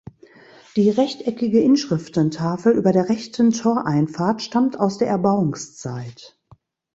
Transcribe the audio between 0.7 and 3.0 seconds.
Die rechteckige Inschriftentafel über